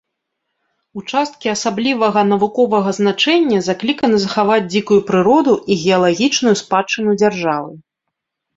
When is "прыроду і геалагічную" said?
5.13-6.55